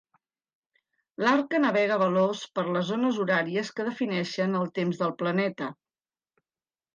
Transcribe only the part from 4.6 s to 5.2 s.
el temps del